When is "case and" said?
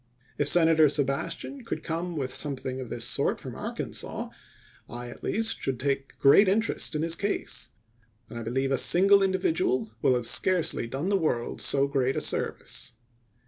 7.15-8.39